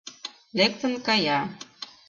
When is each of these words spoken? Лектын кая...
Лектын 0.57 0.93
кая... 1.05 1.39